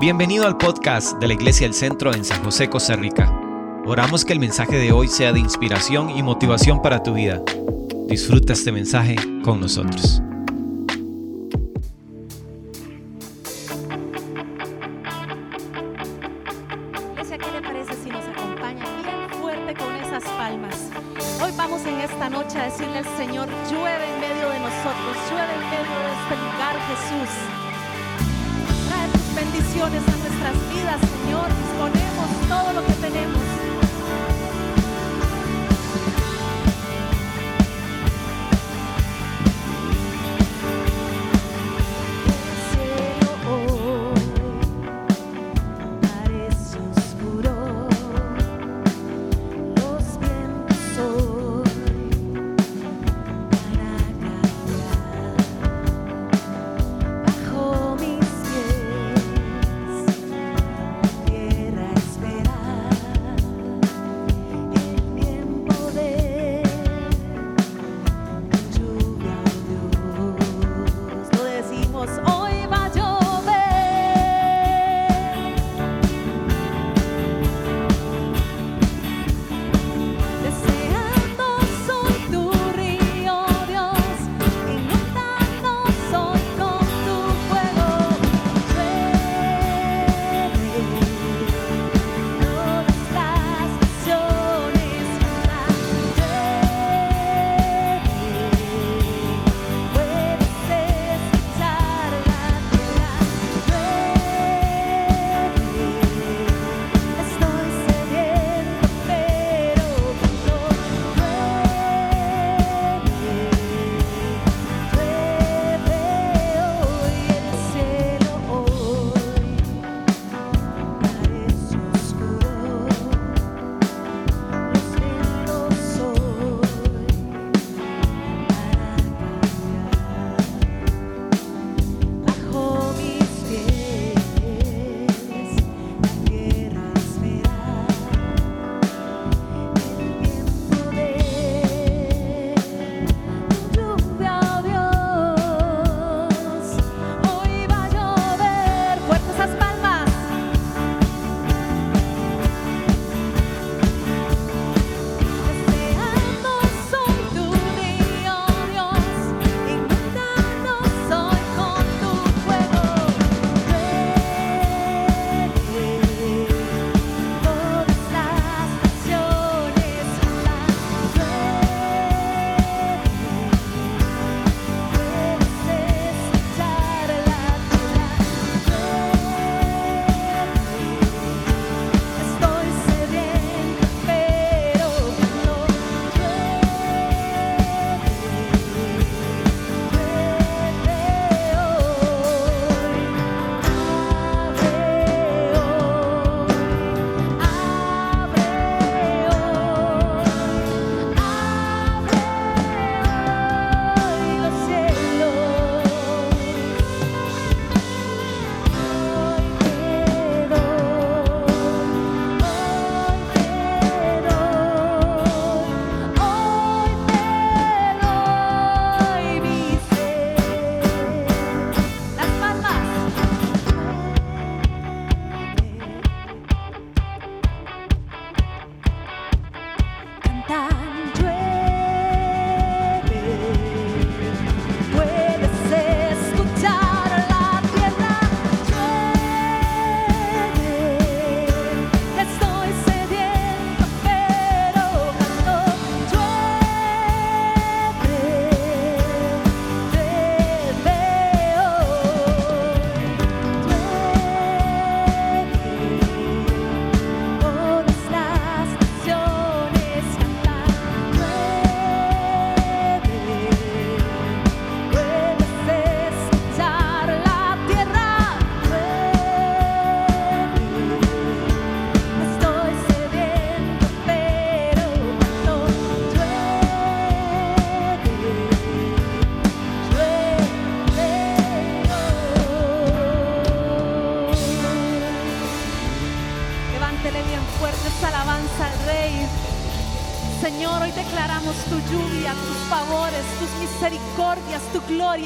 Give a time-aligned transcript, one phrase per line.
[0.00, 3.36] Bienvenido al podcast de la Iglesia del Centro en San José, Costa Rica.
[3.84, 7.42] Oramos que el mensaje de hoy sea de inspiración y motivación para tu vida.
[8.06, 10.22] Disfruta este mensaje con nosotros.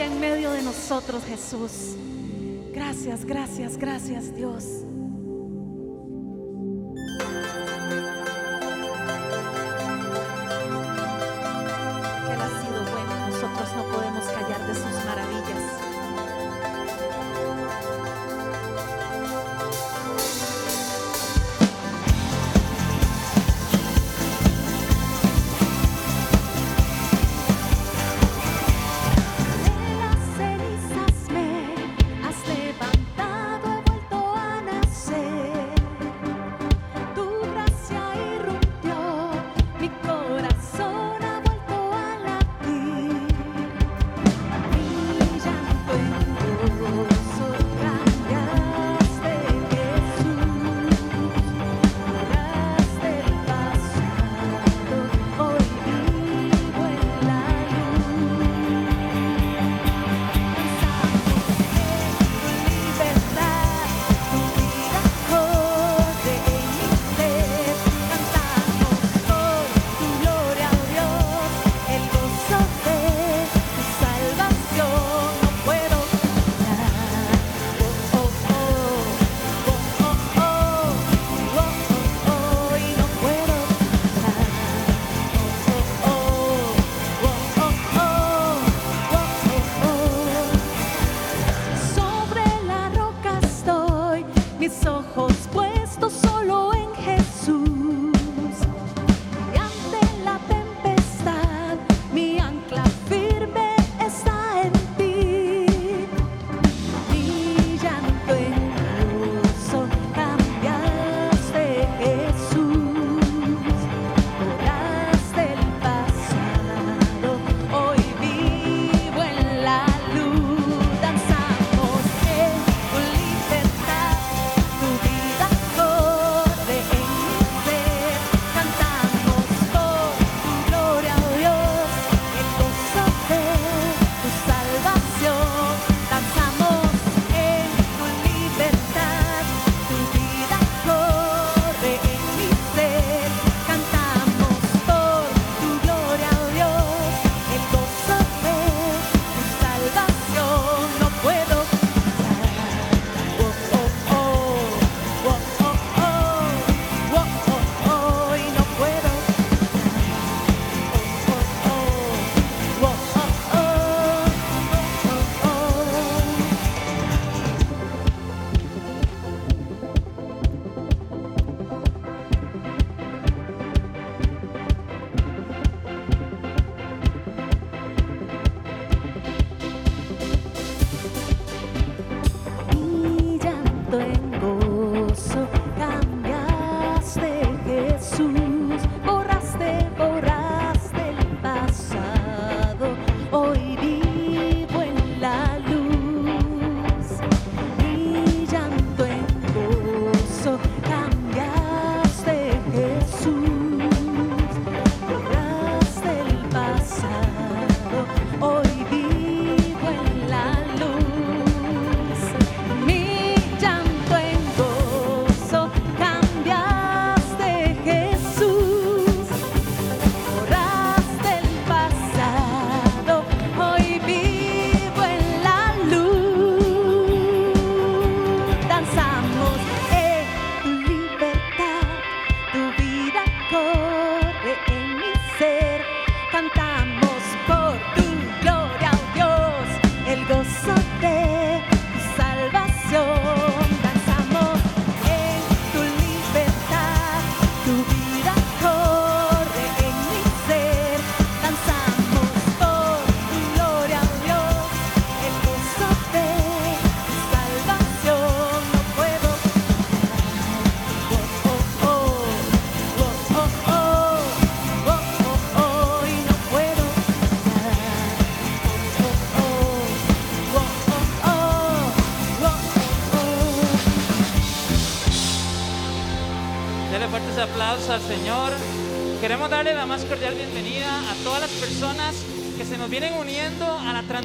[0.00, 1.96] en medio de nosotros, Jesús.
[2.72, 4.81] Gracias, gracias, gracias, Dios.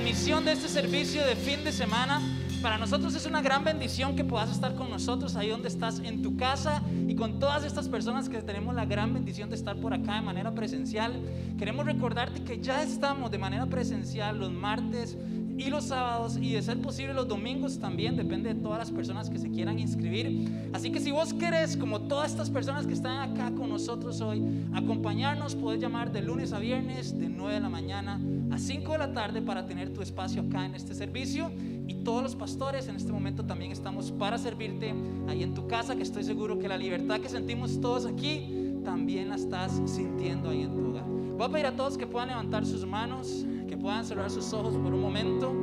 [0.08, 2.22] transmisión de este servicio de fin de semana.
[2.62, 6.22] Para nosotros es una gran bendición que puedas estar con nosotros ahí donde estás, en
[6.22, 9.94] tu casa y con todas estas personas que tenemos la gran bendición de estar por
[9.94, 11.12] acá de manera presencial.
[11.60, 15.18] Queremos recordarte que ya estamos de manera presencial los martes
[15.58, 19.30] y los sábados y de ser posible los domingos también, depende de todas las personas
[19.30, 20.70] que se quieran inscribir.
[20.72, 24.42] Así que si vos querés, como todas estas personas que están acá nosotros hoy,
[24.74, 28.20] acompañarnos, puedes llamar de lunes a viernes de 9 de la mañana
[28.50, 31.52] a 5 de la tarde para tener tu espacio acá en este servicio.
[31.88, 34.96] Y todos los pastores en este momento también estamos para servirte
[35.28, 39.30] ahí en tu casa, que estoy seguro que la libertad que sentimos todos aquí también
[39.30, 41.06] la estás sintiendo ahí en tu hogar.
[41.06, 44.76] Voy a pedir a todos que puedan levantar sus manos que puedan cerrar sus ojos
[44.76, 45.54] por un momento,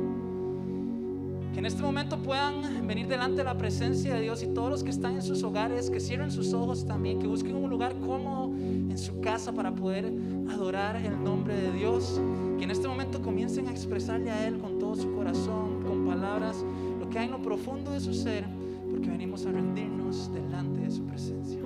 [1.55, 4.83] que en este momento puedan venir delante de la presencia de Dios y todos los
[4.83, 8.53] que están en sus hogares, que cierren sus ojos también, que busquen un lugar cómodo
[8.57, 10.11] en su casa para poder
[10.49, 12.19] adorar el nombre de Dios,
[12.57, 16.65] que en este momento comiencen a expresarle a Él con todo su corazón, con palabras,
[16.99, 18.43] lo que hay en lo profundo de su ser,
[18.91, 21.61] porque venimos a rendirnos delante de su presencia.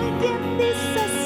[0.00, 1.17] entiendes así.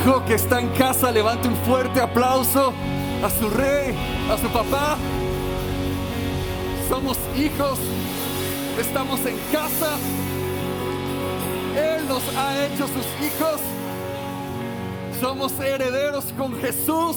[0.00, 2.72] Hijo que está en casa levante un fuerte aplauso
[3.22, 3.94] a su rey,
[4.30, 4.96] a su papá.
[6.88, 7.78] Somos hijos,
[8.78, 9.96] estamos en casa.
[11.76, 13.60] Él nos ha hecho sus hijos.
[15.20, 17.16] Somos herederos con Jesús.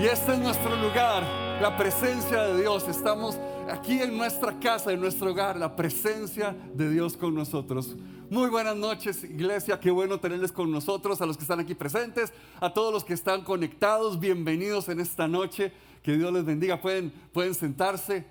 [0.00, 1.22] Y este es nuestro lugar,
[1.60, 2.86] la presencia de Dios.
[2.88, 3.38] Estamos
[3.70, 7.94] aquí en nuestra casa, en nuestro hogar, la presencia de Dios con nosotros.
[8.30, 9.80] Muy buenas noches, iglesia.
[9.80, 13.14] Qué bueno tenerles con nosotros, a los que están aquí presentes, a todos los que
[13.14, 14.20] están conectados.
[14.20, 15.72] Bienvenidos en esta noche.
[16.02, 16.78] Que Dios les bendiga.
[16.78, 18.26] Pueden, pueden sentarse.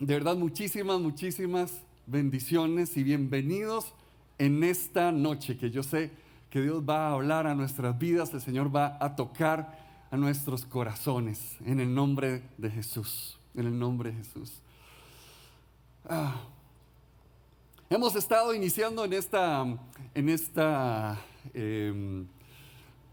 [0.00, 3.94] De verdad, muchísimas, muchísimas bendiciones y bienvenidos
[4.38, 6.10] en esta noche que yo sé
[6.50, 9.78] que Dios va a hablar a nuestras vidas, el Señor va a tocar
[10.10, 14.52] a nuestros corazones en el nombre de Jesús, en el nombre de Jesús.
[16.08, 16.34] Ah.
[17.90, 19.66] Hemos estado iniciando en esta,
[20.14, 21.20] en esta,
[21.52, 22.26] em,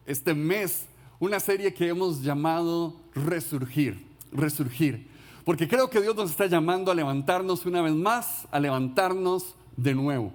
[0.06, 0.86] este mes
[1.20, 5.08] una serie que hemos llamado Resurgir, Resurgir.
[5.44, 9.94] Porque creo que Dios nos está llamando a levantarnos una vez más, a levantarnos de
[9.94, 10.32] nuevo.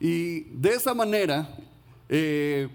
[0.00, 1.54] Y de esa manera,
[2.08, 2.66] eh,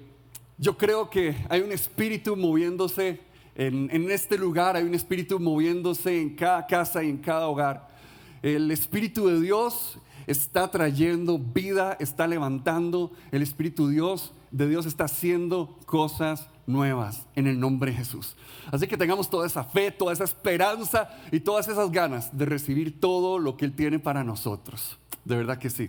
[0.59, 3.19] yo creo que hay un espíritu moviéndose
[3.55, 7.89] en, en este lugar, hay un espíritu moviéndose en cada casa y en cada hogar.
[8.43, 13.11] El espíritu de Dios está trayendo vida, está levantando.
[13.31, 18.35] El espíritu Dios, de Dios está haciendo cosas nuevas en el nombre de Jesús.
[18.71, 22.99] Así que tengamos toda esa fe, toda esa esperanza y todas esas ganas de recibir
[22.99, 24.97] todo lo que Él tiene para nosotros.
[25.25, 25.87] De verdad que sí,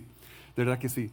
[0.56, 1.10] de verdad que sí.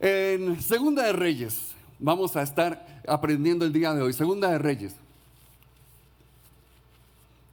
[0.00, 4.12] En Segunda de Reyes, vamos a estar aprendiendo el día de hoy.
[4.12, 4.94] Segunda de Reyes,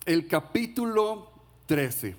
[0.06, 1.30] el capítulo
[1.68, 2.16] 13.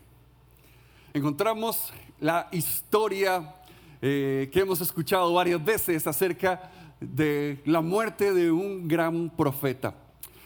[1.14, 3.56] Encontramos la historia
[4.00, 9.96] eh, que hemos escuchado varias veces acerca de la muerte de un gran profeta.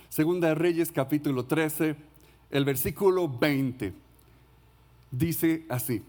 [0.08, 1.94] Segunda de Reyes capítulo 13,
[2.50, 3.92] el versículo 20.
[5.10, 6.02] Dice así.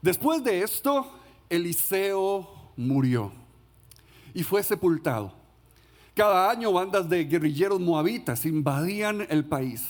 [0.00, 1.10] Después de esto,
[1.50, 3.32] Eliseo murió
[4.34, 5.32] y fue sepultado.
[6.14, 9.82] Cada año bandas de guerrilleros moabitas invadían el país.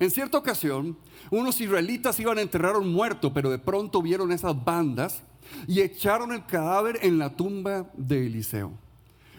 [0.00, 0.96] En cierta ocasión,
[1.30, 5.22] unos israelitas iban a enterrar a un muerto, pero de pronto vieron esas bandas
[5.66, 8.72] y echaron el cadáver en la tumba de Eliseo.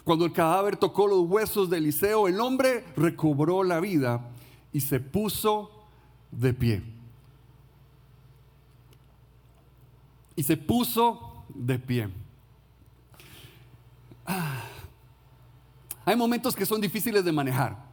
[0.03, 4.29] Cuando el cadáver tocó los huesos de Eliseo, el hombre recobró la vida
[4.71, 5.71] y se puso
[6.31, 6.83] de pie.
[10.35, 12.09] Y se puso de pie.
[14.25, 14.63] Ah.
[16.05, 17.92] Hay momentos que son difíciles de manejar.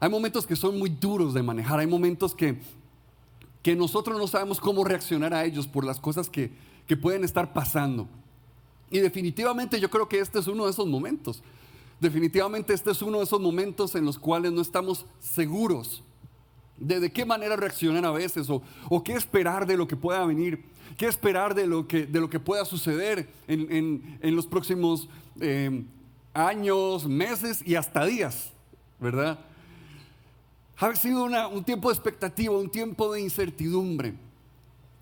[0.00, 1.80] Hay momentos que son muy duros de manejar.
[1.80, 2.60] Hay momentos que,
[3.62, 6.52] que nosotros no sabemos cómo reaccionar a ellos por las cosas que,
[6.86, 8.08] que pueden estar pasando.
[8.90, 11.42] Y definitivamente yo creo que este es uno de esos momentos.
[12.00, 16.02] Definitivamente este es uno de esos momentos en los cuales no estamos seguros
[16.78, 20.24] de, de qué manera reaccionar a veces o, o, qué esperar de lo que pueda
[20.24, 20.64] venir,
[20.96, 25.08] qué esperar de lo que, de lo que pueda suceder en, en, en los próximos
[25.40, 25.84] eh,
[26.34, 28.52] años, meses y hasta días,
[29.00, 29.40] ¿verdad?
[30.80, 34.14] Ha sido un tiempo de expectativa, un tiempo de incertidumbre.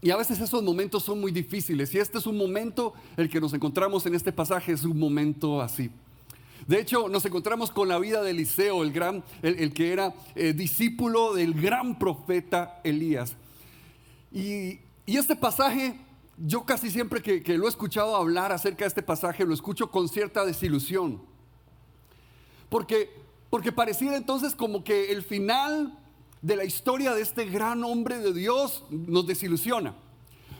[0.00, 1.94] Y a veces esos momentos son muy difíciles.
[1.94, 5.60] Y este es un momento, el que nos encontramos en este pasaje es un momento
[5.60, 5.90] así.
[6.66, 10.52] De hecho, nos encontramos con la vida de Eliseo, el, gran, el, que era eh,
[10.52, 13.36] discípulo del gran profeta Elías.
[14.32, 15.98] Y, y, este pasaje,
[16.38, 19.90] yo casi siempre que, que lo he escuchado hablar acerca de este pasaje, lo escucho
[19.90, 21.20] con cierta desilusión.
[22.68, 23.25] Porque,
[23.56, 25.98] porque pareciera entonces como que el final
[26.42, 29.94] de la historia de este gran hombre de Dios nos desilusiona.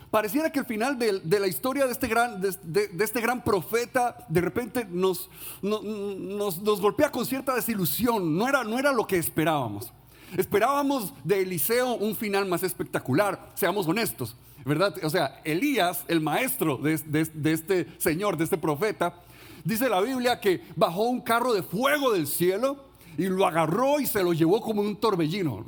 [0.09, 3.21] Pareciera que el final de, de la historia de este, gran, de, de, de, este
[3.21, 5.29] gran profeta de repente nos,
[5.61, 8.35] no, nos, nos, golpea con cierta desilusión.
[8.35, 9.93] No era, no era lo que esperábamos.
[10.35, 14.95] Esperábamos de Eliseo un final más espectacular, seamos honestos, ¿verdad?
[15.03, 19.21] O sea, Elías, el maestro de, de este señor, de este profeta,
[19.63, 22.86] dice la Biblia que bajó un carro de fuego del cielo
[23.17, 25.65] y lo agarró y se lo llevó como un torbellino.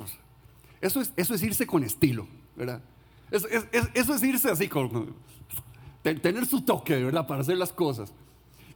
[0.81, 2.81] Eso es, eso es irse con estilo, ¿verdad?
[3.31, 5.13] Es, es, eso es irse así, con,
[6.01, 7.27] tener su toque, ¿verdad?
[7.27, 8.13] Para hacer las cosas.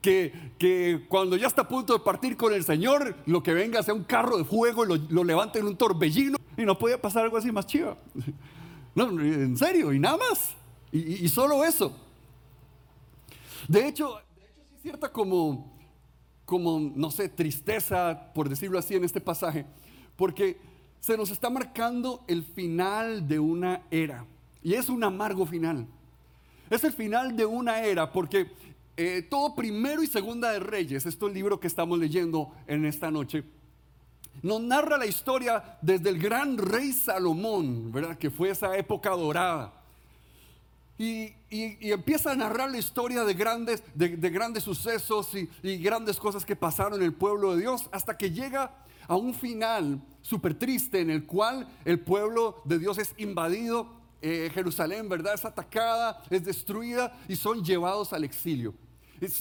[0.02, 3.82] Que, que, cuando ya está a punto de partir con el Señor, lo que venga
[3.84, 6.38] sea un carro de fuego y lo, lo levante en un torbellino.
[6.58, 7.98] Y no podía pasar algo así más chido.
[8.96, 10.54] No, en serio, y nada más.
[10.92, 11.96] Y, y solo eso.
[13.68, 15.73] De hecho, de hecho sí es cierta como,
[16.46, 19.66] como, no sé, tristeza, por decirlo así, en este pasaje,
[20.16, 20.58] porque
[21.00, 24.26] se nos está marcando el final de una era.
[24.62, 25.88] Y es un amargo final.
[26.70, 28.52] Es el final de una era porque
[28.96, 32.86] eh, todo primero y segunda de Reyes, esto es el libro que estamos leyendo en
[32.86, 33.44] esta noche,
[34.42, 38.18] nos narra la historia desde el gran rey Salomón, ¿verdad?
[38.18, 39.83] Que fue esa época dorada.
[41.04, 41.36] Y,
[41.92, 46.56] empieza a narrar la historia de grandes, de, de grandes sucesos y, grandes cosas que
[46.56, 48.72] pasaron en el pueblo de Dios hasta que llega
[49.08, 53.88] a un final súper triste en el cual el pueblo de Dios es invadido
[54.22, 55.34] eh, Jerusalén, ¿verdad?
[55.34, 58.74] Es atacada, es destruida y son llevados al exilio.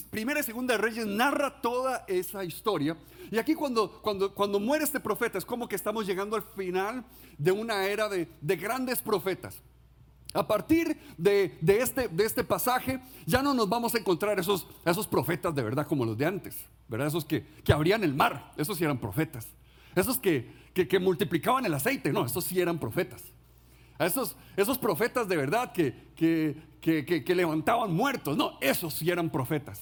[0.09, 2.97] Primera y segunda de Reyes narra toda esa historia.
[3.31, 7.05] Y aquí cuando, cuando, cuando muere este profeta es como que estamos llegando al final
[7.37, 9.61] de una era de grandes profetas.
[10.33, 14.67] A partir de, de, este, de, este, pasaje ya no nos vamos a encontrar esos,
[14.83, 17.07] esos profetas de verdad como los de antes, ¿verdad?
[17.07, 19.47] Esos que, que abrían el mar, esos sí eran profetas.
[19.95, 23.23] Esos que, que, multiplicaban el aceite, no, esos sí eran profetas.
[23.99, 25.93] Esos, esos profetas de verdad que,
[27.35, 28.35] levantaban muertos.
[28.35, 29.81] No, esos sí eran profetas.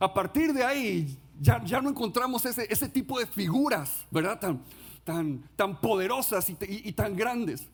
[0.00, 4.40] A partir de ahí ya, ya no encontramos ese, ese tipo de figuras, ¿verdad?
[4.40, 4.62] Tan,
[5.04, 7.68] tan, tan poderosas y tan grandes.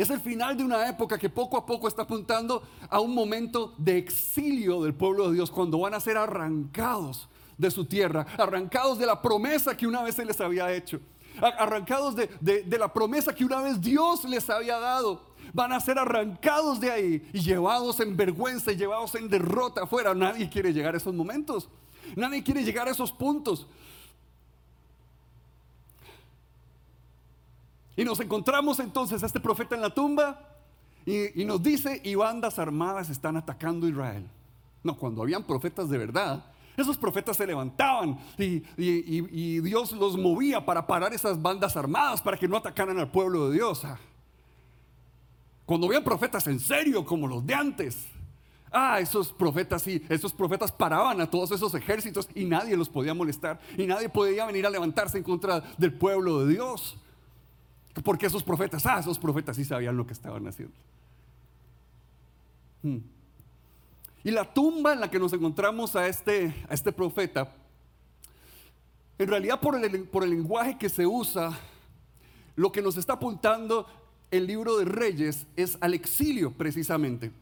[0.00, 3.74] Es el final de una época que poco a poco está apuntando a un momento
[3.76, 8.98] de exilio del pueblo de Dios, cuando van a ser arrancados de su tierra, arrancados
[8.98, 11.00] de la promesa que una vez se les había hecho
[11.40, 15.30] arrancados de, de, la promesa que una vez Dios les había dado.
[15.52, 20.14] Van a ser arrancados de ahí y llevados en vergüenza y llevados en derrota afuera.
[20.14, 21.68] Nadie quiere llegar a esos momentos.
[22.14, 23.66] Nadie quiere llegar a esos puntos.
[28.00, 30.40] Y nos encontramos entonces a este profeta en la tumba
[31.04, 34.26] y, nos dice, y bandas armadas están atacando Israel.
[34.82, 36.42] No, cuando habían profetas de verdad,
[36.78, 42.48] esos profetas se levantaban y, Dios los movía para parar esas bandas armadas, para que
[42.48, 43.84] no atacaran al pueblo de Dios.
[43.84, 43.98] Ah.
[45.66, 48.06] Cuando habían profetas en serio, como los de antes,
[48.72, 53.12] ah, esos profetas sí, esos profetas paraban a todos esos ejércitos y nadie los podía
[53.12, 56.96] molestar y nadie podía venir a levantarse en contra del pueblo de Dios.
[58.04, 60.74] Porque esos profetas, ah, esos profetas sí sabían lo que estaban haciendo.
[62.82, 62.98] Hmm.
[64.22, 67.52] Y la tumba en la que nos encontramos a este, a este profeta,
[69.18, 71.58] en realidad por el, por el lenguaje que se usa,
[72.56, 73.86] lo que nos está apuntando
[74.30, 77.32] el libro de Reyes es al exilio precisamente.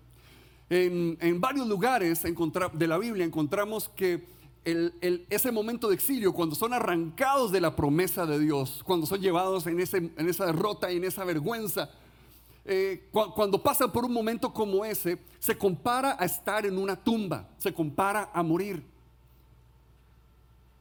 [0.70, 4.24] En, en varios lugares de la Biblia encontramos que
[4.64, 9.66] ese momento de exilio, cuando son arrancados de la promesa de Dios, cuando son llevados
[9.66, 11.90] en, esa derrota y en esa vergüenza,
[12.64, 17.48] eh, cuando pasan por un momento como ese, se compara a estar en una tumba,
[17.58, 18.84] se compara a morir.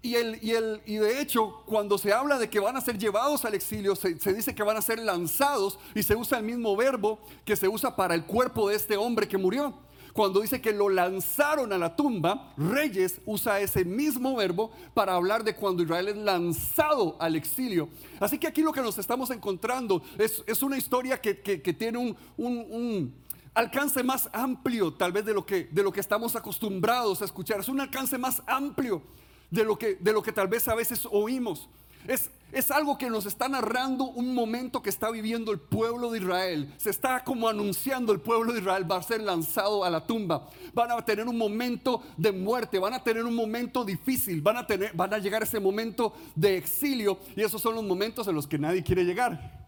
[0.02, 4.18] Y de hecho, cuando se habla de que van a ser llevados al exilio, se,
[4.20, 7.68] se, dice que van a ser lanzados y se usa el mismo verbo que se
[7.68, 9.87] usa para el cuerpo de este hombre que murió.
[10.18, 15.44] Cuando dice que lo lanzaron a la tumba, Reyes usa ese mismo verbo para hablar
[15.44, 17.88] de cuando Israel es lanzado al exilio.
[18.20, 22.00] Así que aquí lo que nos estamos encontrando es, es una historia que, que, tiene
[22.00, 23.16] un, un, un
[23.54, 27.60] alcance más amplio tal vez de lo, que, de lo que estamos acostumbrados a escuchar.
[27.60, 29.04] Es un alcance más amplio
[29.52, 31.70] de lo que, de lo que tal vez a veces oímos.
[32.08, 36.74] Es, algo que nos está narrando un momento que está viviendo el pueblo de Israel.
[36.78, 40.48] Se está como anunciando el pueblo de Israel va a ser lanzado a la tumba.
[40.74, 44.66] Van a tener un momento de muerte, van a tener un momento difícil, van a,
[44.66, 48.48] tener, van a llegar ese momento de exilio y esos son los momentos en los
[48.48, 49.68] que nadie quiere llegar.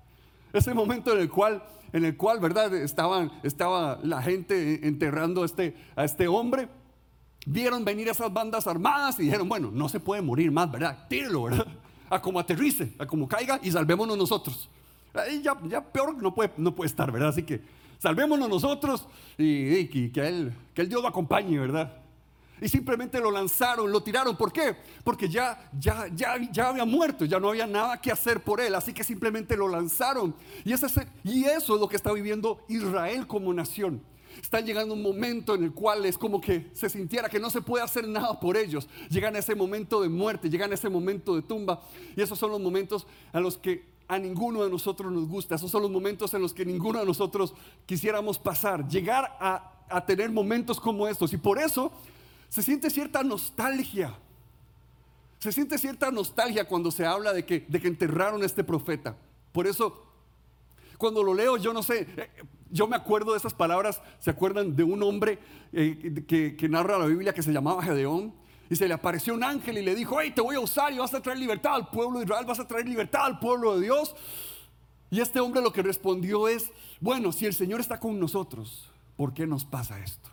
[0.54, 1.62] Ese momento en el cual,
[1.94, 2.74] en el cual ¿verdad?
[2.74, 6.70] Estaban, estaba la gente enterrando a este, a este hombre
[7.46, 11.08] vieron venir esas bandas armadas y dijeron, bueno, no se puede morir más, ¿verdad?
[11.08, 11.68] Tírelo, ¿verdad?
[12.10, 14.70] A como aterrice, a como caiga y salvémonos nosotros.
[15.44, 17.30] Ya, ya peor no puede, no puede estar, ¿verdad?
[17.30, 17.62] Así que
[18.00, 21.94] salvémonos nosotros y, que, él, que el Dios lo acompañe, ¿verdad?
[22.62, 24.36] Y simplemente lo lanzaron, lo tiraron.
[24.36, 24.76] ¿Por qué?
[25.04, 28.76] Porque ya, ya, ya, ya había muerto, ya no había nada que hacer por él.
[28.76, 30.36] Así que simplemente lo lanzaron.
[30.66, 30.88] Y, ese,
[31.24, 34.02] y eso es lo que está viviendo Israel como nación.
[34.42, 37.62] Están llegando un momento en el cual es como que se sintiera que no se
[37.62, 38.88] puede hacer nada por ellos.
[39.10, 41.82] Llegan a ese momento de muerte, llegan a ese momento de tumba.
[42.16, 45.56] Y esos son los momentos a los que a ninguno de nosotros nos gusta.
[45.56, 47.54] Esos son los momentos en los que ninguno de nosotros
[47.86, 48.88] quisiéramos pasar.
[48.88, 49.76] Llegar a,
[50.06, 51.34] tener momentos como estos.
[51.34, 51.92] Y por eso
[52.48, 54.16] se siente cierta nostalgia.
[55.38, 59.16] Se siente cierta nostalgia cuando se habla de que, enterraron a este profeta.
[59.52, 60.06] Por eso,
[60.98, 62.30] cuando lo leo, yo no sé, eh,
[62.72, 65.40] yo me acuerdo de esas palabras, ¿se acuerdan de un hombre
[65.74, 68.34] eh, que, narra la Biblia que se llamaba Gedeón?
[68.70, 71.00] Y se le apareció un ángel y le dijo, hey, te voy a usar y
[71.00, 73.82] vas a traer libertad al pueblo de Israel, vas a traer libertad al pueblo de
[73.82, 74.16] Dios.
[75.10, 79.34] Y este hombre lo que respondió es, bueno, si el Señor está con nosotros, ¿por
[79.34, 80.30] qué nos pasa esto?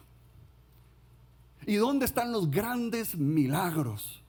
[1.65, 4.23] ¿Y dónde están los grandes milagros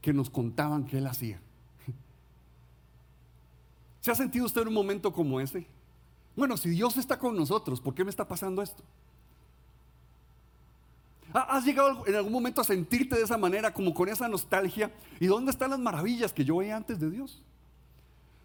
[0.00, 1.40] que nos contaban que Él hacía?
[4.00, 5.68] ¿Se ha sentido usted en un momento como ese?
[6.34, 8.82] Bueno, si Dios está con nosotros, ¿por qué me está pasando esto?
[11.32, 14.92] ¿Has llegado en algún momento a sentirte de esa manera, como con esa nostalgia?
[15.18, 17.42] ¿Y dónde están las maravillas que yo veía antes de Dios?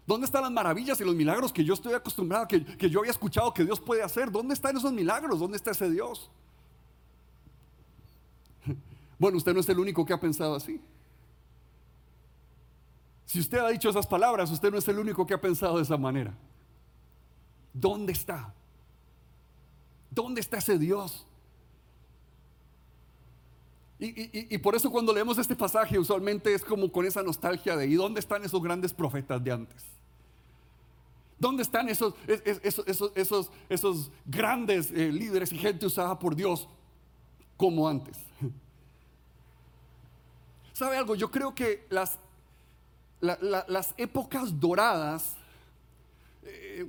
[0.06, 3.10] ¿Dónde están las maravillas y los milagros que yo estoy acostumbrado, que, que yo había
[3.10, 4.30] escuchado que Dios puede hacer?
[4.30, 5.38] ¿Dónde están esos milagros?
[5.38, 6.30] ¿Dónde está ese Dios?
[9.20, 10.80] Bueno, usted no es el único que ha pensado así.
[13.26, 15.82] Si usted ha dicho esas palabras, usted no es el único que ha pensado de
[15.82, 16.32] esa manera.
[17.72, 18.54] ¿Dónde está?
[20.10, 21.26] ¿Dónde está ese Dios?
[24.00, 27.94] Y, por eso cuando leemos este pasaje usualmente es como con esa nostalgia de ¿y
[27.94, 29.84] dónde están esos grandes profetas de antes?
[31.36, 32.84] ¿Dónde están esos, esos,
[33.16, 36.68] esos, esos grandes eh, líderes y gente usada por Dios
[37.56, 38.16] como antes?
[40.72, 41.16] ¿Sabe algo?
[41.16, 42.18] Yo creo que las,
[43.20, 45.36] las épocas doradas
[46.44, 46.86] eh,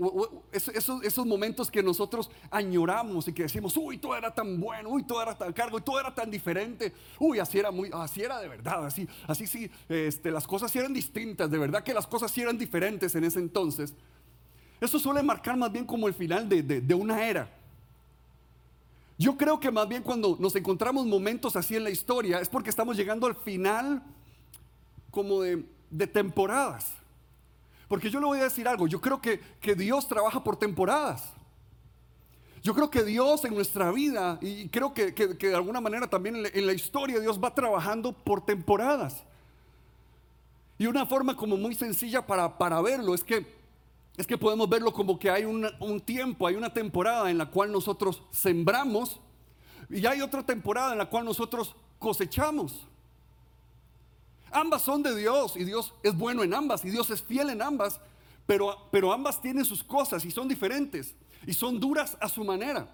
[0.52, 5.22] esos, momentos que nosotros añoramos y que decimos, uy, todo era tan bueno, uy, todo
[5.22, 8.48] era tan cargo, y todo era tan diferente, uy, así era muy, así era de
[8.48, 12.58] verdad, así, así sí, este, las cosas eran distintas, de verdad que las cosas eran
[12.58, 13.94] diferentes en ese entonces.
[14.80, 17.54] Eso suele marcar más bien como el final de, de una era.
[19.18, 22.70] Yo creo que más bien cuando nos encontramos momentos así en la historia es porque
[22.70, 24.02] estamos llegando al final
[25.12, 26.99] como de temporadas.
[27.90, 29.42] Porque yo le voy a decir algo, yo creo que,
[29.76, 31.34] Dios trabaja por temporadas.
[32.62, 36.68] Yo creo que Dios en nuestra vida, y creo que, de alguna manera también en
[36.68, 39.24] la, historia, Dios va trabajando por temporadas.
[40.78, 43.46] Y una forma como muy sencilla para, para verlo es que,
[44.16, 47.72] es que podemos verlo como que hay un tiempo, hay una temporada en la cual
[47.72, 49.20] nosotros sembramos
[49.90, 52.88] y hay otra temporada en la cual nosotros cosechamos.
[54.52, 57.62] Ambas son de Dios y Dios es bueno en ambas y Dios es fiel en
[57.62, 58.00] ambas,
[58.46, 62.88] pero, pero ambas tienen sus cosas y son diferentes y son duras a su manera.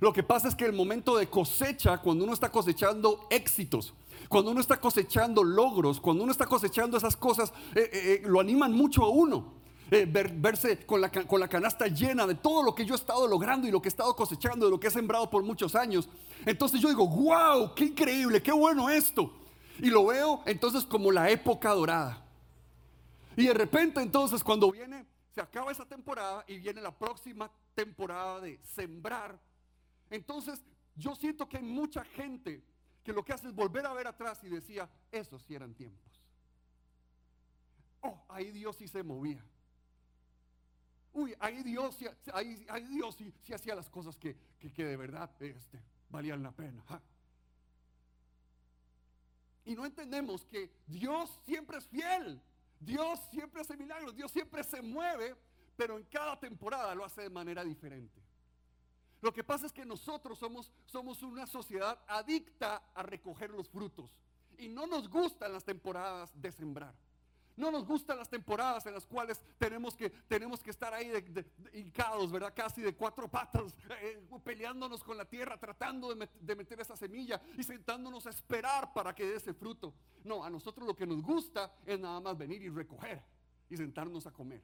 [0.00, 3.94] Lo que pasa es que el momento de cosecha, cuando uno está cosechando éxitos,
[4.28, 8.40] cuando uno está cosechando logros, cuando uno está cosechando esas cosas, eh, eh, eh, lo
[8.40, 9.58] animan mucho a uno.
[9.90, 13.66] verse con la, con la canasta llena de todo lo que yo he estado logrando
[13.66, 16.08] y lo que he estado cosechando, de lo que he sembrado por muchos años.
[16.44, 19.32] Entonces yo digo, wow, qué increíble, qué bueno esto.
[19.78, 22.24] Y lo veo entonces como la época dorada.
[23.36, 28.40] Y de repente entonces cuando viene, se acaba esa temporada y viene la próxima temporada
[28.40, 29.38] de sembrar.
[30.10, 30.64] Entonces
[30.96, 32.64] yo siento que hay mucha gente
[33.04, 36.20] que lo que hace es volver a ver atrás y decía, esos sí eran tiempos.
[38.00, 39.44] Oh, ahí Dios sí se movía.
[41.12, 41.96] Uy, ahí Dios,
[42.32, 46.52] ahí, ahí Dios sí, sí, hacía las cosas que, que, de verdad este, valían la
[46.52, 46.84] pena.
[49.68, 52.40] Y no entendemos que Dios siempre es fiel.
[52.80, 54.16] Dios siempre hace milagros.
[54.16, 55.36] Dios siempre se mueve,
[55.76, 58.18] pero en cada temporada lo hace de manera diferente.
[59.20, 64.10] Lo que pasa es que nosotros somos, somos una sociedad adicta a recoger los frutos.
[64.56, 66.94] Y no nos gustan las temporadas de sembrar.
[67.58, 71.44] No nos gustan las temporadas en las cuales tenemos que, tenemos que estar ahí de,
[71.72, 72.54] hincados, ¿verdad?
[72.54, 77.40] Casi de cuatro patas, eh, peleándonos con la tierra, tratando de, de meter esa semilla
[77.56, 79.92] y sentándonos a esperar para que dé ese fruto.
[80.22, 83.20] No, a nosotros lo que nos gusta es nada más venir y recoger
[83.68, 84.62] y sentarnos a comer.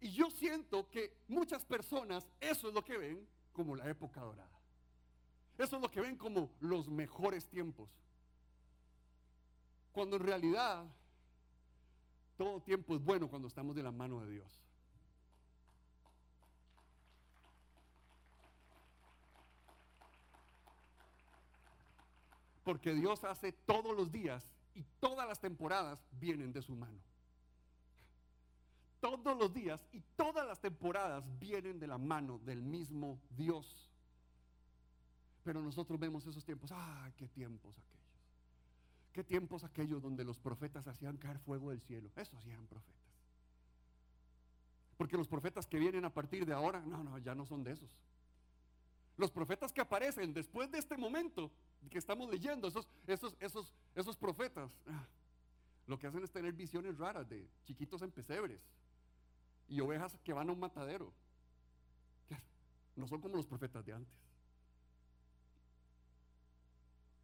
[0.00, 4.58] Y yo siento que muchas personas eso es lo que ven como la época dorada.
[5.58, 7.90] Eso es lo que ven como los mejores tiempos.
[9.92, 10.86] Cuando en realidad
[12.40, 14.50] todo tiempo es bueno cuando estamos de la mano de Dios.
[22.64, 26.98] Porque Dios hace todos los días y todas las temporadas vienen de su mano.
[29.00, 33.90] Todos los días y todas las temporadas vienen de la mano del mismo Dios.
[35.44, 37.99] Pero nosotros vemos esos tiempos, ¡ay, qué tiempos aquellos!
[39.12, 42.10] ¿Qué tiempos aquellos donde los profetas hacían caer fuego del cielo?
[42.14, 43.00] Esos eran profetas.
[44.96, 47.72] Porque los profetas que vienen a partir de ahora, no, no, ya no son de
[47.72, 47.90] esos.
[49.16, 51.50] Los profetas que aparecen después de este momento
[51.90, 55.06] que estamos leyendo, esos, esos, esos, esos profetas, ah,
[55.86, 58.60] lo que hacen es tener visiones raras de chiquitos en pesebres
[59.68, 61.12] y ovejas que van a un matadero.
[62.94, 64.14] No son como los profetas de antes.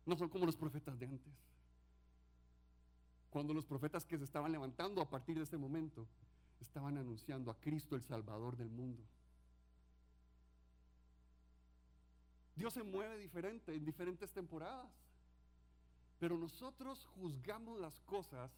[0.07, 1.33] No son como los profetas de antes
[3.31, 6.07] cuando los profetas que se estaban levantando a partir de ese momento
[6.61, 9.03] estaban anunciando a Cristo el Salvador del mundo.
[12.55, 14.91] Dios se mueve diferente en diferentes temporadas,
[16.19, 18.51] pero nosotros juzgamos las cosas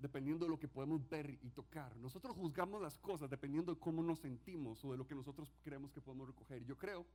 [0.00, 1.94] dependiendo de lo que podemos ver y tocar.
[1.96, 5.92] Nosotros juzgamos las cosas dependiendo de cómo nos sentimos o de lo que nosotros creemos
[5.92, 6.64] que podemos recoger.
[6.64, 7.06] Yo creo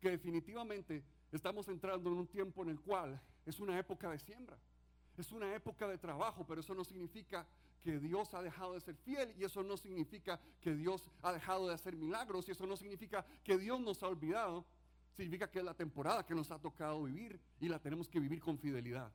[0.00, 4.58] que definitivamente estamos entrando en un tiempo en el cual es una época de siembra.
[5.16, 7.46] Es una época de trabajo, pero eso no significa
[7.82, 11.68] que Dios ha dejado de ser fiel y eso no significa que Dios ha dejado
[11.68, 14.64] de hacer milagros y eso no significa que Dios nos ha olvidado.
[15.16, 18.40] Significa que es la temporada que nos ha tocado vivir y la tenemos que vivir
[18.40, 19.10] con fidelidad.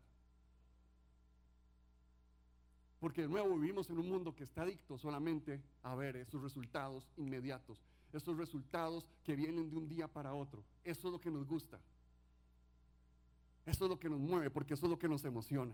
[3.00, 7.10] Porque de nuevo vivimos en un mundo que está adicto solamente a ver esos resultados
[7.16, 10.64] inmediatos, esos resultados que vienen de un día para otro.
[10.84, 11.80] Eso es lo que nos gusta.
[13.66, 15.74] Eso es lo que nos mueve, porque eso es lo que nos emociona.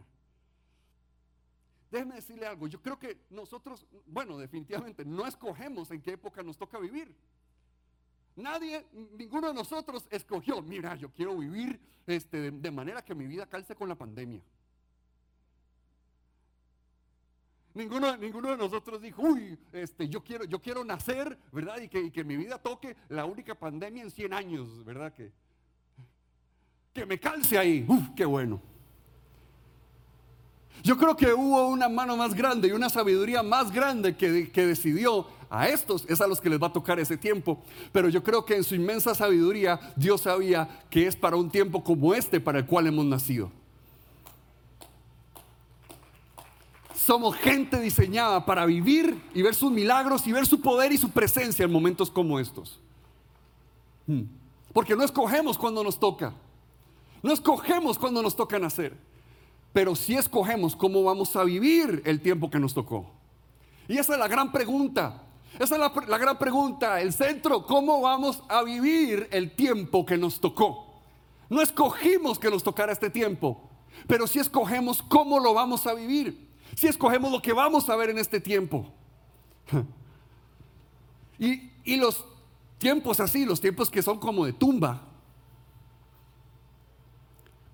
[1.92, 6.58] Déjeme decirle algo, yo creo que nosotros, bueno, definitivamente no escogemos en qué época nos
[6.58, 7.16] toca vivir.
[8.36, 8.86] Nadie,
[9.18, 13.76] ninguno de nosotros escogió, mira, yo quiero vivir este, de, manera que mi vida calce
[13.76, 14.42] con la pandemia.
[17.74, 21.80] Ninguno, ninguno de nosotros dijo, uy, este, yo, quiero, yo quiero nacer, ¿verdad?
[21.82, 25.14] Y que, y que mi vida toque la única pandemia en 100 años, ¿verdad?
[25.14, 25.32] Que,
[27.00, 28.60] que me calce ahí, uf, qué bueno.
[30.84, 35.26] Yo creo que hubo una mano más grande y una sabiduría más grande que, decidió
[35.50, 37.62] a estos, es a los que les va a tocar ese tiempo.
[37.94, 41.84] Pero yo creo que en su inmensa sabiduría Dios sabía que es para un tiempo
[41.84, 43.50] como este para el cual hemos nacido.
[46.96, 51.10] Somos gente diseñada para vivir y ver sus milagros y ver su poder y su
[51.10, 52.78] presencia en momentos como estos.
[54.06, 54.24] Hmm.
[54.74, 56.34] Porque no escogemos cuando nos toca.
[57.22, 59.10] No escogemos cuando nos toca nacer
[59.74, 63.12] pero si escogemos cómo vamos a vivir el tiempo que nos tocó.
[63.88, 65.24] Y esa es la gran pregunta.
[65.58, 70.40] Esa es la, gran pregunta, el centro, ¿cómo vamos a vivir el tiempo que nos
[70.40, 71.02] tocó?
[71.50, 73.60] No escogimos que nos tocara este tiempo,
[74.08, 78.12] pero si escogemos cómo lo vamos a vivir, si escogemos lo que vamos a ver
[78.12, 78.92] en este tiempo.
[81.42, 82.26] Y, y los
[82.80, 85.09] tiempos así, los tiempos que son como de tumba,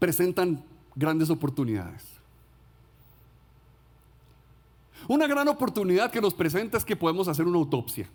[0.06, 0.64] presentan
[0.96, 2.04] grandes oportunidades.
[5.08, 8.08] Una gran oportunidad que nos presenta es que podemos hacer una autopsia.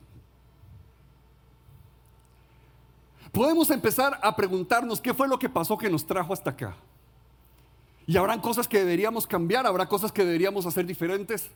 [3.32, 6.76] Podemos empezar a preguntarnos qué fue lo que pasó que nos trajo hasta acá.
[8.07, 11.51] Y habrán cosas que deberíamos cambiar, habrá cosas que deberíamos hacer diferentes.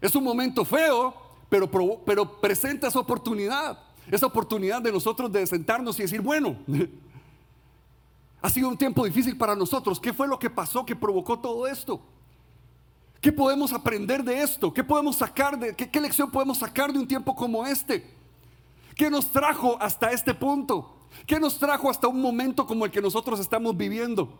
[0.00, 1.12] Es un momento feo,
[1.48, 1.68] pero,
[2.04, 3.76] pero presenta esa oportunidad.
[4.08, 6.56] Esa oportunidad de nosotros de sentarnos y decir, bueno,
[8.42, 9.98] ha sido un tiempo difícil para nosotros.
[10.00, 12.00] ¿Qué fue lo que pasó que provocó todo esto?
[13.20, 14.72] ¿Qué podemos aprender de esto?
[14.72, 18.14] ¿Qué podemos sacar de qué, qué lección podemos sacar de un tiempo como este?
[18.94, 20.96] ¿Qué nos trajo hasta este punto?
[21.26, 24.38] ¿Qué nos trajo hasta un momento como el que nosotros estamos viviendo?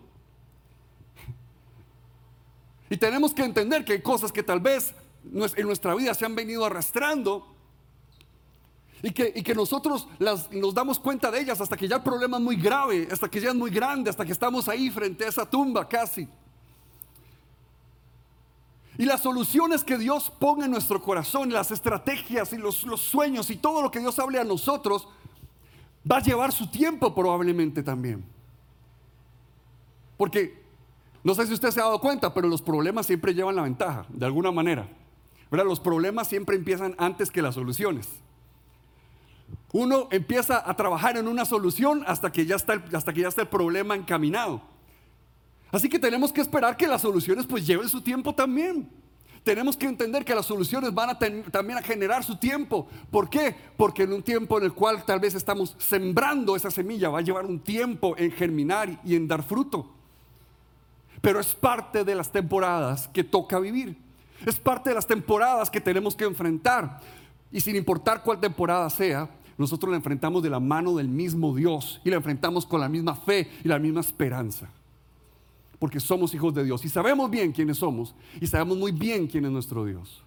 [2.89, 4.95] Y tenemos que entender que hay cosas que tal vez
[5.25, 7.56] en nuestra vida se han venido arrastrando
[9.03, 12.57] y que, nosotros nos damos cuenta de ellas hasta que ya el problema es muy
[12.57, 15.87] grave, hasta que ya es muy grande, hasta que estamos ahí frente a esa tumba
[15.87, 16.29] casi.
[18.99, 23.51] Y las soluciones que Dios ponga en nuestro corazón, las estrategias y los, los sueños
[23.51, 25.07] y todo lo que Dios hable a nosotros,
[26.11, 28.25] va a llevar su tiempo probablemente también.
[30.17, 30.65] Porque
[31.23, 34.07] no sé si usted se ha dado cuenta, pero los problemas siempre llevan la ventaja,
[34.09, 34.89] de alguna manera.
[35.51, 35.67] ¿Verdad?
[35.67, 38.09] Los problemas siempre empiezan antes que las soluciones.
[39.79, 43.29] Uno empieza a trabajar en una solución hasta que ya está el, hasta que ya
[43.29, 44.63] está el problema encaminado.
[45.71, 48.89] Así que tenemos que esperar que las soluciones pues lleven su tiempo también.
[49.45, 52.89] Tenemos que entender que las soluciones van a también a generar su tiempo.
[53.11, 53.55] ¿Por qué?
[53.77, 57.23] Porque en un tiempo en el cual tal vez estamos sembrando esa semilla, va a
[57.23, 59.93] llevar un tiempo en germinar y en dar fruto.
[61.21, 63.99] Pero es parte de las temporadas que toca vivir.
[64.47, 66.99] Es parte de las temporadas que tenemos que enfrentar.
[67.53, 69.29] Y sin importar cuál temporada sea,
[69.59, 73.15] nosotros la enfrentamos de la mano del mismo Dios y la enfrentamos con la misma
[73.15, 74.71] fe y la misma esperanza.
[75.79, 79.45] Porque somos hijos de Dios y sabemos bien quiénes somos y sabemos muy bien quién
[79.45, 80.23] es nuestro Dios.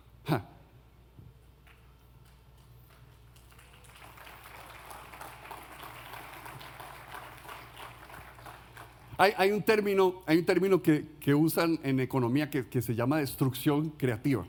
[9.22, 14.48] Hay, un término, hay un término que, usan en economía que, se llama destrucción creativa.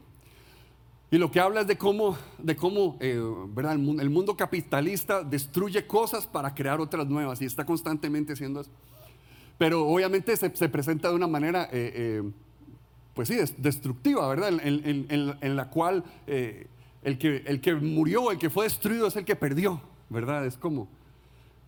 [1.13, 3.73] Y lo que habla es de cómo, de cómo eh, ¿verdad?
[3.73, 8.71] El, mundo, capitalista destruye cosas para crear otras nuevas y está constantemente haciendo eso.
[9.59, 12.31] Pero obviamente se, presenta de una manera, eh, eh,
[13.13, 14.53] pues sí, destructiva, ¿verdad?
[14.63, 19.35] En, la cual el, que, el que murió, el que fue destruido es el que
[19.35, 20.47] perdió, ¿verdad?
[20.47, 20.89] Es como,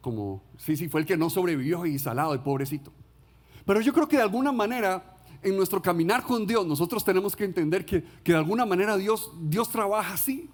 [0.00, 2.92] como, sí, sí, fue el que no sobrevivió y salado, el pobrecito.
[3.66, 5.11] Pero yo creo que de alguna manera,
[5.42, 9.68] en nuestro caminar con Dios, nosotros tenemos que entender que, de alguna manera Dios, Dios
[9.70, 10.48] trabaja así.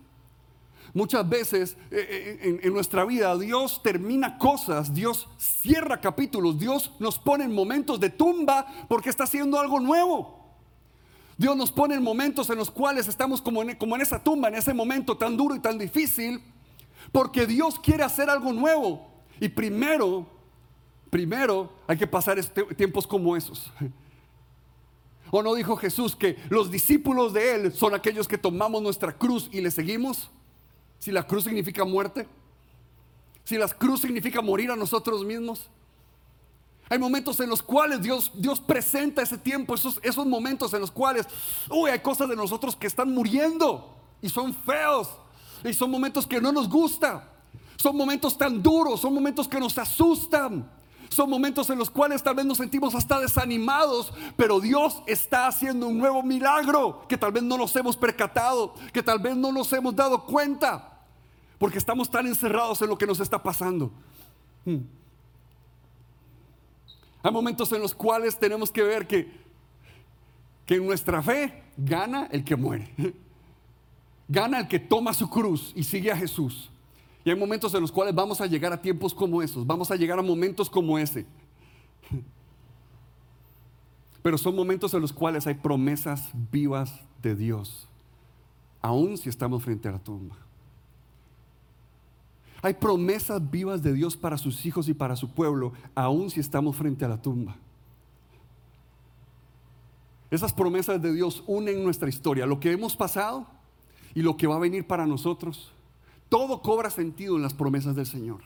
[0.95, 7.19] Muchas veces eh, eh, en, nuestra vida Dios termina cosas, Dios cierra capítulos, Dios nos
[7.19, 10.39] pone en momentos de tumba porque está haciendo algo nuevo.
[11.37, 14.55] Dios nos pone en momentos en los cuales estamos como como en esa tumba, en
[14.55, 16.43] ese momento tan duro y tan difícil,
[17.13, 19.07] porque Dios quiere hacer algo nuevo.
[19.39, 20.27] Y primero,
[21.11, 23.71] primero hay que pasar este, tiempos como esos.
[25.31, 29.49] ¿O no dijo Jesús que los discípulos de Él son aquellos que tomamos nuestra cruz
[29.53, 30.31] y le seguimos?
[30.99, 32.27] Si la cruz significa muerte,
[33.45, 35.71] si la cruz significa morir a nosotros mismos.
[36.91, 40.91] Hay momentos en los cuales Dios, Dios presenta ese tiempo, esos, esos momentos en los
[40.91, 41.27] cuales,
[41.71, 45.11] uy, hay cosas de nosotros que están muriendo y son feos
[45.65, 47.35] y son momentos que no nos gusta.
[47.77, 50.69] Son momentos tan duros, son momentos que nos asustan.
[51.09, 55.89] Son momentos en los cuales tal vez nos sentimos hasta desanimados, pero Dios está haciendo
[55.89, 59.73] un nuevo milagro que tal vez no nos hemos percatado, que tal vez no nos
[59.73, 61.01] hemos dado cuenta,
[61.59, 63.91] porque estamos tan encerrados en lo que nos está pasando.
[64.65, 64.79] Hmm.
[67.23, 69.31] Hay momentos en los cuales tenemos que ver que,
[70.67, 72.93] que en nuestra fe gana el que muere,
[74.29, 76.71] gana el que toma su cruz y sigue a Jesús.
[77.29, 79.97] Y hay momentos en los cuales vamos a llegar a tiempos como esos, vamos a
[79.97, 81.27] llegar a momentos como ese.
[84.23, 87.87] Pero son momentos en los cuales hay promesas vivas de Dios,
[88.81, 90.39] aun si estamos frente a la tumba.
[92.63, 96.77] Hay promesas vivas de Dios para sus hijos y para su pueblo, aun si estamos
[96.77, 97.57] frente a la tumba.
[100.31, 103.47] Esas promesas de Dios unen nuestra historia, lo que hemos pasado
[104.15, 105.75] y lo que va a venir para nosotros.
[106.29, 108.41] Todo cobra sentido en las promesas del Señor.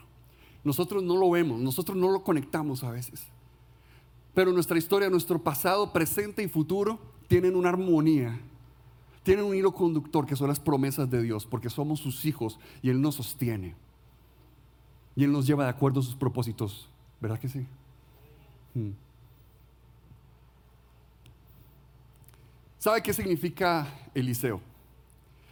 [0.63, 3.27] Nosotros no lo vemos, nosotros no lo conectamos a veces.
[4.33, 8.39] Pero nuestra historia, nuestro pasado, presente y futuro tienen una armonía,
[9.23, 12.89] tienen un hilo conductor que son las promesas de Dios, porque somos sus hijos y
[12.89, 13.75] Él nos sostiene.
[15.15, 16.89] Y Él nos lleva de acuerdo a sus propósitos.
[17.21, 17.65] ¿Verdad que sí?
[18.73, 18.91] Hmm.
[22.79, 24.59] ¿Sabe qué significa Eliseo?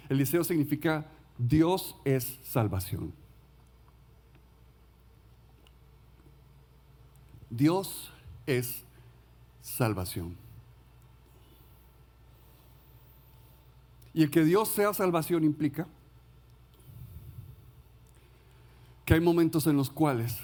[0.09, 1.05] Eliseo significa
[1.47, 3.11] Dios es salvación.
[7.49, 8.11] Dios
[8.45, 8.83] es
[9.59, 10.37] salvación.
[14.13, 15.87] Y el que Dios sea salvación implica
[19.03, 20.37] que hay momentos en los cuales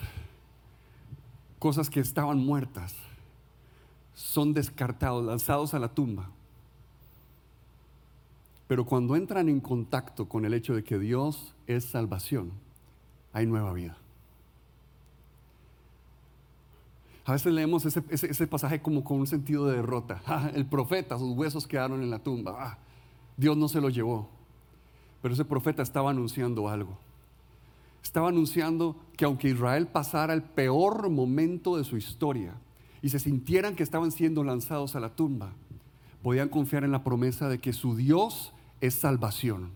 [1.59, 2.95] cosas que estaban muertas
[4.15, 6.31] son descartados, lanzados a la tumba.
[8.68, 12.51] Pero cuando entran en contacto con el hecho de que Dios es salvación,
[13.32, 13.97] hay nueva vida.
[17.28, 20.22] A veces leemos ese, pasaje como con un sentido de derrota.
[20.28, 22.55] Ah, el profeta, sus huesos quedaron en la tumba.
[22.57, 22.78] Ah,
[23.36, 24.30] Dios no se los llevó.
[25.22, 26.97] Pero ese profeta estaba anunciando algo.
[28.01, 32.53] Estaba anunciando que aunque Israel pasara el peor momento de su historia
[33.01, 35.51] y se sintieran que estaban siendo lanzados a la tumba,
[36.24, 39.71] podían confiar en la promesa de que su Dios es salvación.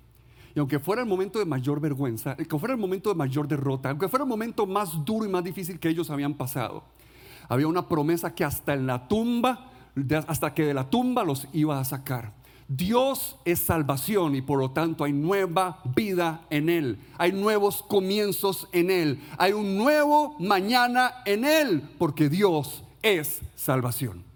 [0.55, 3.89] Y aunque fuera el momento de mayor vergüenza, aunque fuera el momento de mayor derrota,
[3.89, 6.83] aunque fuera el momento más duro y más difícil que ellos habían pasado,
[7.47, 9.71] había una promesa que hasta en la tumba,
[10.27, 12.33] hasta que de la tumba los iba a sacar.
[12.67, 16.99] Dios es salvación y por lo tanto hay nueva vida en Él.
[17.17, 19.19] Hay nuevos comienzos en Él.
[19.37, 24.30] Hay un nuevo mañana en Él porque Dios es salvación.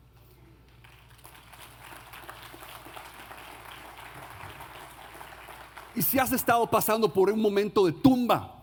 [5.96, 8.56] Y si has estado pasando por un momento de tumba,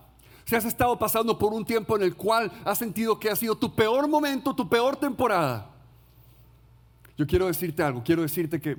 [0.44, 3.56] si has estado pasando por un tiempo en el cual has sentido que ha sido
[3.56, 5.70] tu peor momento, tu peor temporada,
[7.16, 8.76] yo quiero decirte algo, quiero decirte que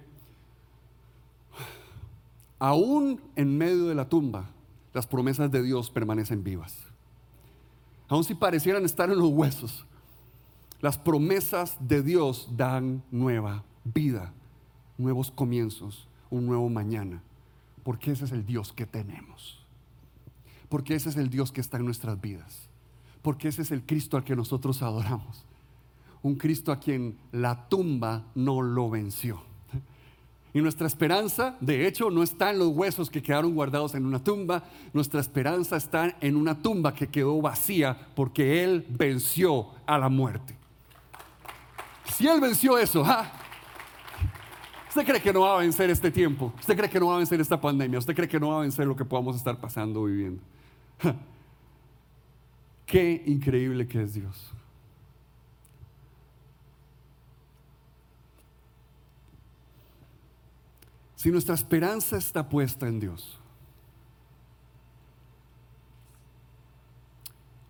[2.60, 4.50] aún en medio de la tumba,
[4.94, 6.78] las promesas de Dios permanecen vivas.
[8.08, 9.86] Aun si parecieran estar en los huesos,
[10.82, 14.34] las promesas de Dios dan nueva vida,
[14.98, 17.24] nuevos comienzos, un nuevo mañana,
[17.84, 19.64] porque ese es el Dios que tenemos
[20.74, 22.68] porque ese es el Dios que está en nuestras vidas.
[23.22, 25.46] Porque ese es el Cristo al que nosotros adoramos.
[26.24, 29.44] Un Cristo a quien la tumba no lo venció.
[30.52, 34.24] Y nuestra esperanza, de hecho, no está en los huesos que quedaron guardados en una
[34.24, 34.64] tumba.
[34.94, 40.58] Nuestra esperanza está en una tumba que quedó vacía porque Él venció a la muerte.
[42.16, 43.06] Si Él venció eso,
[44.94, 46.54] ¿usted cree que no va a vencer este tiempo?
[46.60, 47.98] ¿Usted cree que no va a vencer esta pandemia?
[47.98, 50.40] ¿Usted cree que no va a vencer lo que podamos estar pasando o viviendo?
[52.86, 54.52] Qué increíble que es Dios.
[61.16, 63.40] Si nuestra esperanza está puesta en Dios,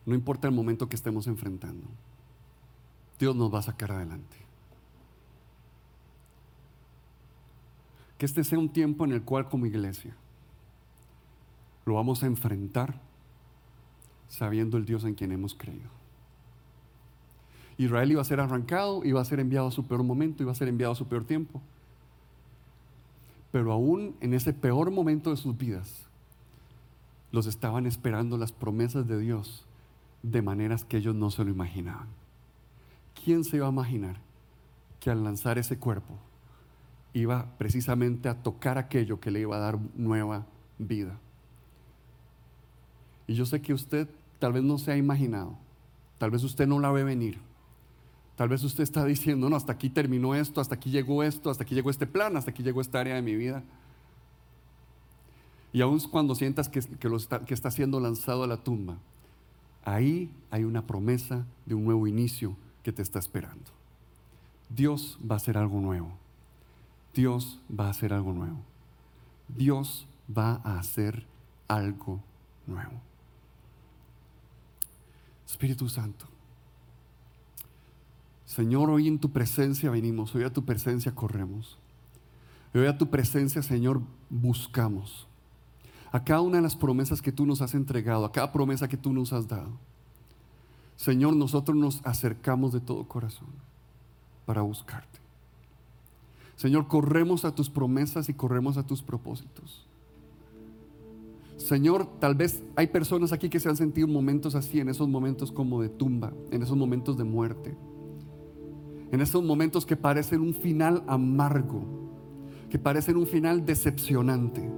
[0.06, 1.88] no importa el momento que estemos enfrentando,
[3.18, 4.43] Dios nos va a sacar adelante.
[8.24, 10.16] Que este sea un tiempo en el cual como iglesia
[11.86, 13.02] lo vamos a enfrentar
[14.30, 15.90] sabiendo el Dios en quien hemos creído.
[17.78, 20.56] Israel iba a ser arrancado, iba a ser enviado a su peor momento, iba a
[20.56, 21.62] ser enviado a su peor tiempo.
[23.52, 26.08] Pero aún en ese peor momento de sus vidas,
[27.34, 29.66] los estaban esperando las promesas de Dios
[30.22, 32.08] de maneras que ellos no se lo imaginaban.
[33.22, 34.16] ¿Quién se iba a imaginar
[35.02, 36.18] que al lanzar ese cuerpo
[37.14, 40.46] iba precisamente a tocar aquello que le iba a dar nueva
[40.78, 41.20] vida?
[43.28, 44.08] Y yo sé que usted
[44.40, 45.56] tal vez no se ha imaginado,
[46.18, 47.40] tal vez usted no la ve venir.
[48.36, 51.64] Tal vez usted está diciendo, no, hasta aquí terminó esto, hasta aquí llegó esto, hasta
[51.64, 53.64] aquí llegó este plan, hasta aquí llegó esta área de mi vida.
[55.72, 58.98] Y aun cuando sientas que, está, que está siendo lanzado a la tumba,
[59.86, 63.72] ahí hay una promesa de un nuevo inicio que te está esperando.
[64.70, 66.23] Dios va a hacer algo nuevo.
[67.14, 68.60] Dios va a hacer algo nuevo.
[69.48, 71.26] Dios va a hacer
[71.68, 72.22] algo
[72.66, 73.02] nuevo.
[75.46, 76.26] Espíritu Santo.
[78.46, 81.78] Señor, hoy en tu presencia venimos, hoy a tu presencia corremos.
[82.74, 85.28] Hoy a tu presencia, Señor, buscamos.
[86.12, 88.98] A cada una de las promesas que tú nos has entregado, a cada promesa que
[88.98, 89.72] tú nos has dado.
[90.96, 93.50] Señor, nosotros nos acercamos de todo corazón
[94.46, 95.23] para buscarte.
[96.56, 99.88] Señor, corremos a tus promesas y corremos a tus propósitos.
[101.58, 105.52] Señor, tal vez hay personas aquí que se han sentido momentos así, en esos momentos
[105.52, 107.78] como de tumba, en esos momentos de muerte,
[109.12, 111.86] en esos momentos que parecen un final amargo,
[112.70, 114.70] que parecen un final decepcionante.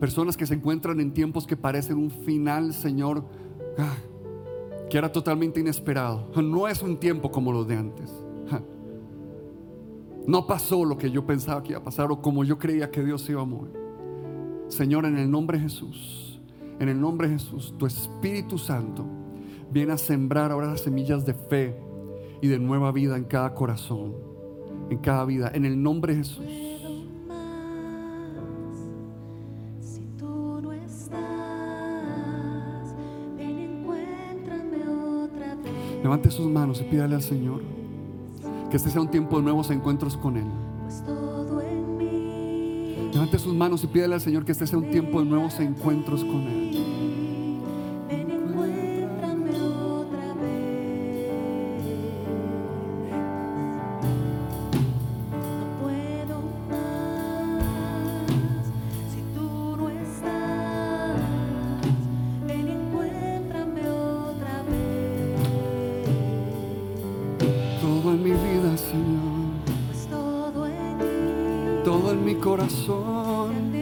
[0.00, 3.24] Personas que se encuentran en tiempos que parecen un final, Señor,
[3.78, 3.96] ah,
[4.90, 6.30] que era totalmente inesperado.
[6.42, 8.23] No es un tiempo como los de antes.
[10.26, 13.04] No pasó lo que yo pensaba que iba a pasar o como yo creía que
[13.04, 13.72] Dios iba a mover.
[14.68, 16.40] Señor, en el nombre de Jesús,
[16.80, 19.04] en el nombre de Jesús, tu Espíritu Santo
[19.70, 21.76] viene a sembrar ahora las semillas de fe
[22.40, 24.14] y de nueva vida en cada corazón,
[24.88, 26.46] en cada vida, en el nombre de Jesús.
[36.02, 37.83] Levante sus manos y pídale al Señor
[38.70, 40.46] que este sea un tiempo de nuevos encuentros con Él.
[40.82, 41.02] Pues
[43.12, 46.24] Levante sus manos y pídale al Señor que este sea un tiempo de nuevos encuentros
[46.24, 46.93] con Él.
[72.64, 73.72] Corazón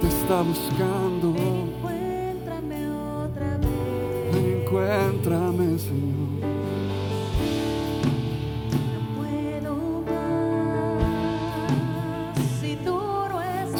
[0.00, 1.34] te está buscando.
[1.36, 4.36] Encuéntrame otra vez.
[4.36, 6.24] Encuéntrame, Señor.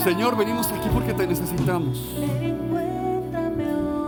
[0.04, 2.14] Señor, venimos aquí porque te necesitamos.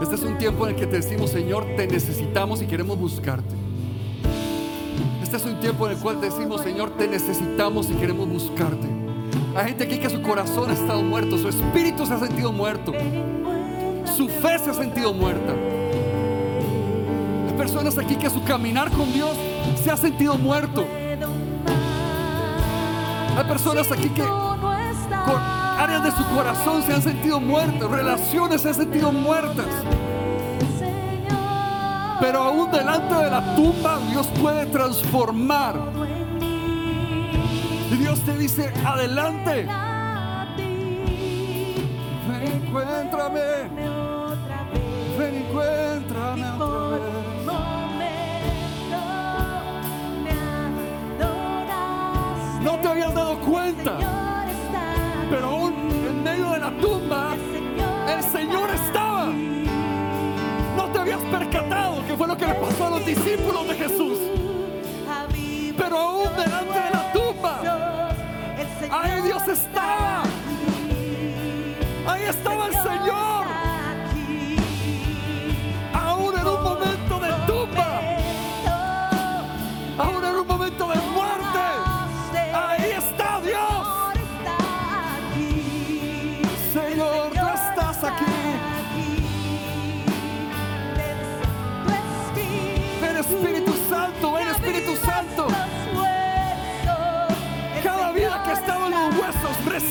[0.02, 3.54] Este es un tiempo en el que te decimos, Señor, te necesitamos y queremos buscarte.
[5.22, 9.05] Este es un tiempo en el cual te decimos, Señor, te necesitamos y queremos buscarte.
[9.57, 12.92] Hay gente aquí que su corazón ha estado muerto, su espíritu se ha sentido muerto,
[14.14, 15.54] su fe se ha sentido muerta.
[17.48, 19.34] Hay personas aquí que su caminar con Dios
[19.82, 20.86] se ha sentido muerto.
[23.34, 25.40] Hay personas aquí que con
[25.78, 29.66] áreas de su corazón se han sentido muertas, relaciones se han sentido muertas.
[32.20, 35.95] Pero aún delante de la tumba Dios puede transformar.
[37.99, 39.66] Dios te dice, adelante,
[42.28, 43.40] ven, encuéntrame,
[45.18, 47.01] ven, encuéntrame otra vez.
[52.62, 53.99] No te habías dado cuenta,
[55.30, 55.72] pero aún
[56.09, 57.34] en medio de la tumba
[58.14, 59.32] el Señor estaba.
[60.76, 64.36] No te habías percatado que fue lo que le pasó a los discípulos de Jesús.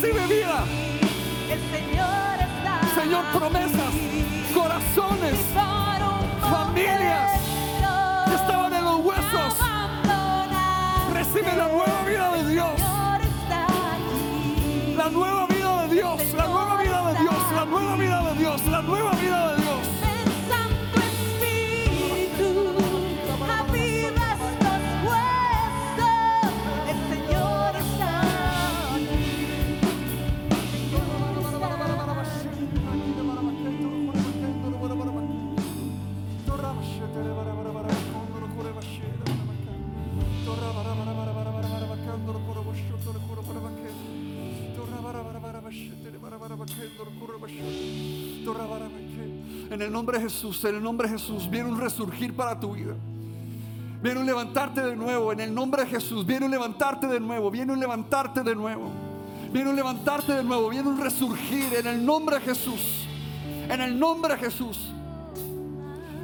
[0.01, 0.84] Huesos recibe
[49.75, 52.75] En el nombre de Jesús, en el nombre de Jesús, viene un resurgir para tu
[52.75, 52.93] vida.
[54.01, 55.33] Viene un levantarte de nuevo.
[55.33, 57.51] En el nombre de Jesús, viene un levantarte de nuevo.
[57.51, 58.89] Viene un levantarte de nuevo.
[59.51, 60.69] Viene un levantarte de nuevo.
[60.69, 63.05] Viene un resurgir en el nombre de Jesús.
[63.67, 64.79] En el nombre de Jesús.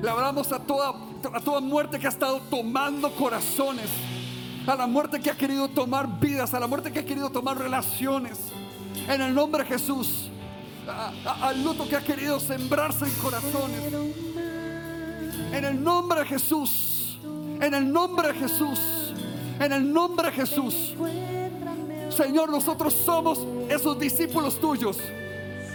[0.02, 0.94] Le hablamos a toda,
[1.34, 3.90] a toda muerte que ha estado tomando corazones.
[4.66, 6.54] A la muerte que ha querido tomar vidas.
[6.54, 8.40] A la muerte que ha querido tomar relaciones.
[9.10, 10.31] En el nombre de Jesús.
[10.88, 13.94] Al luto que ha querido sembrarse en corazones.
[15.54, 17.18] En el nombre de Jesús.
[17.60, 18.80] En el nombre de Jesús.
[19.60, 20.96] En el nombre de Jesús.
[22.10, 24.98] Señor, nosotros somos esos discípulos tuyos.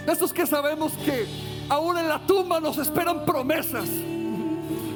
[0.05, 1.25] Esos que sabemos que
[1.69, 3.89] aún en la tumba nos esperan promesas.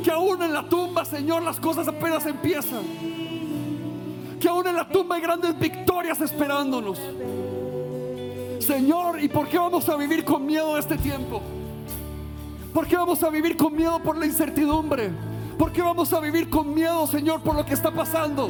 [0.03, 2.83] Que aún en la tumba, Señor, las cosas apenas empiezan.
[4.39, 6.99] Que aún en la tumba hay grandes victorias esperándonos.
[8.61, 11.41] Señor, ¿y por qué vamos a vivir con miedo este tiempo?
[12.73, 15.11] ¿Por qué vamos a vivir con miedo por la incertidumbre?
[15.57, 18.49] ¿Por qué vamos a vivir con miedo, Señor, por lo que está pasando?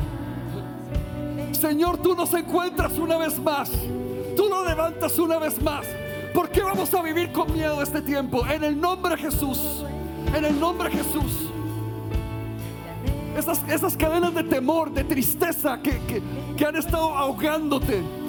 [1.53, 3.71] Señor, tú nos encuentras una vez más.
[4.35, 5.85] Tú nos levantas una vez más.
[6.33, 8.45] ¿Por qué vamos a vivir con miedo este tiempo?
[8.47, 9.83] En el nombre de Jesús.
[10.35, 11.49] En el nombre de Jesús.
[13.37, 16.21] esas, esas cadenas de temor, de tristeza que, que,
[16.57, 18.20] que han estado ahogándote.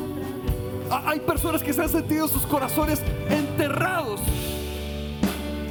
[0.95, 4.21] Ah, Hay personas que se han sentido sus corazones enterrados.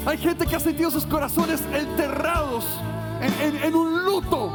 [0.03, 2.65] Hay gente que ha sentido sus corazones enterrados
[3.21, 4.51] en, un luto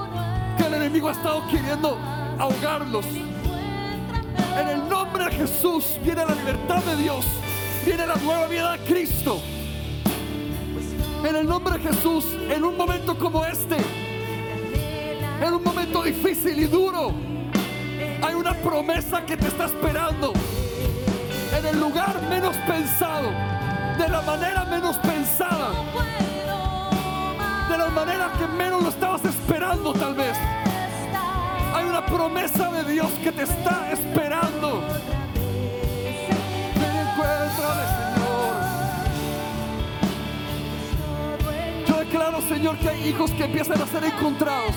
[0.59, 1.97] que el enemigo ha estado queriendo
[2.37, 3.07] ahogarlos.
[4.59, 7.25] En el nombre de Jesús viene la libertad de Dios,
[7.85, 9.41] viene la nueva vida de Cristo.
[11.25, 13.77] En el nombre de Jesús, en un momento como este,
[15.41, 17.15] en un momento difícil y duro,
[18.21, 20.33] hay una promesa que te está esperando.
[21.81, 23.31] Lugar menos pensado,
[23.99, 25.71] de la manera menos pensada,
[27.69, 30.37] de la manera que menos lo estabas esperando tal vez.
[31.75, 34.83] Hay una promesa de Dios que te está esperando.
[36.81, 37.07] Ven,
[37.57, 38.57] Señor.
[41.87, 44.75] Yo declaro, Señor, que hay hijos que empiezan a ser encontrados.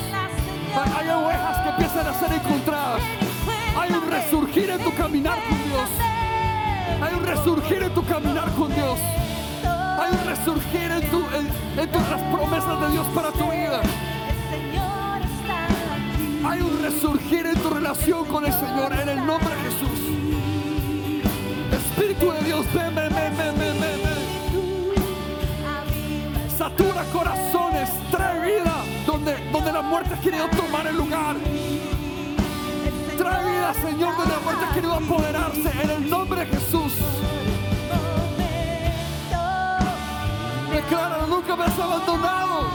[0.97, 3.01] Hay ovejas que empiezan a ser encontradas.
[3.79, 6.18] Hay un resurgir en tu caminar con Dios.
[7.01, 8.99] Hay un resurgir en tu caminar con Dios.
[9.65, 13.81] Hay un resurgir en, tu, en, tus- las promesas de Dios para tu vida.
[16.47, 19.99] Hay un resurgir en tu relación con el Señor en el nombre de Jesús.
[21.71, 23.99] Espíritu de Dios, ven, ven, ven, ven, ven, ven.
[26.57, 28.75] Satura corazones, trae vida
[29.05, 31.35] donde, donde la muerte ha querido tomar el lugar.
[33.19, 36.93] Trae vida, Señor, donde la muerte ha querido apoderarse en el nombre de Jesús.
[40.71, 42.69] Declara, nunca me has abandonado,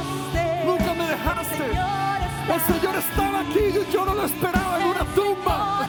[0.66, 1.64] nunca me dejaste.
[2.52, 5.88] El Señor estaba aquí y yo no lo esperaba en una tumba.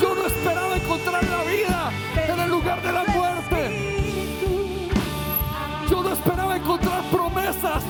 [0.00, 1.90] Yo no esperaba encontrar la vida
[2.32, 4.48] en el lugar de la muerte.
[5.90, 7.82] Yo no esperaba encontrar promesas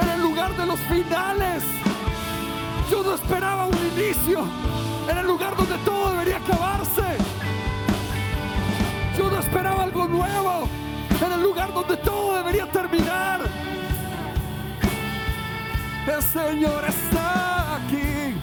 [0.00, 1.79] en el lugar de los finales.
[2.90, 4.44] Yo no esperaba un inicio
[5.08, 7.02] en el lugar donde todo debería acabarse.
[9.16, 10.68] Yo no esperaba algo nuevo
[11.24, 13.42] en el lugar donde todo debería terminar.
[16.06, 18.34] El Señor está aquí.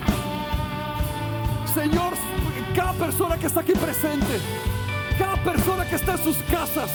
[1.73, 2.13] Señor,
[2.73, 4.39] cada persona que está aquí presente,
[5.17, 6.89] cada persona que está en sus casas,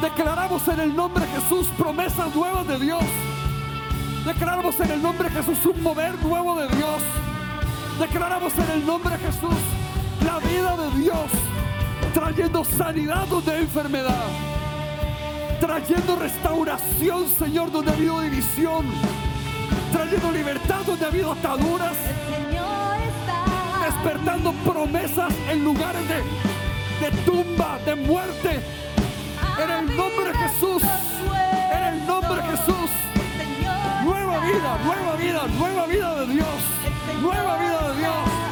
[0.00, 3.04] declaramos en el nombre de Jesús promesas nuevas de Dios.
[4.24, 7.02] Declaramos en el nombre de Jesús un mover nuevo de Dios.
[7.98, 9.56] Declaramos en el nombre de Jesús
[10.24, 11.30] la vida de Dios,
[12.12, 14.26] trayendo sanidad donde hay enfermedad,
[15.58, 18.84] trayendo restauración, Señor, donde ha habido división,
[19.90, 21.96] trayendo libertad donde ha habido ataduras,
[23.86, 28.60] despertando promesas en lugares de, de tumba, de muerte.
[29.62, 30.82] En el nombre de Jesús,
[31.72, 32.90] en el nombre de Jesús,
[34.10, 36.60] nueva vida, nueva vida, nueva vida de Dios,
[37.22, 38.49] nueva vida de Dios.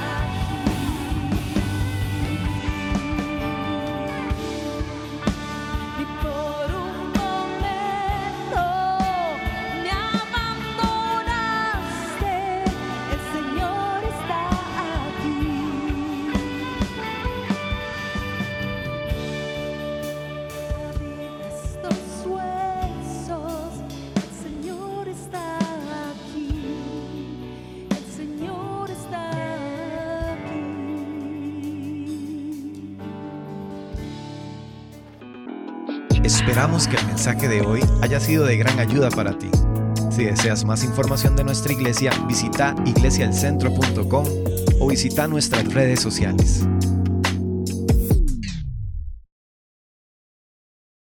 [36.87, 39.51] Que el mensaje de hoy haya sido de gran ayuda para ti.
[40.13, 44.25] Si deseas más información de nuestra iglesia, visita iglesialcentro.com
[44.79, 46.69] o visita nuestras redes sociales.